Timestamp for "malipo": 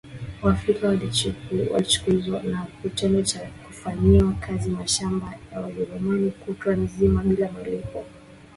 7.51-8.05